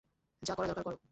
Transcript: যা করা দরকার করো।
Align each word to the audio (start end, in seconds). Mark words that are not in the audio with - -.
যা 0.43 0.53
করা 0.55 0.67
দরকার 0.67 0.83
করো। 0.83 0.97